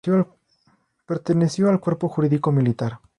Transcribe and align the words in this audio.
Perteneció 1.05 1.69
al 1.69 1.79
Cuerpo 1.79 2.09
Jurídico 2.09 2.51
Militar. 2.51 2.97